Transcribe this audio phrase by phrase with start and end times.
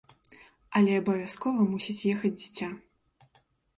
[0.79, 2.67] Але абавязкова мусіць ехаць дзіця.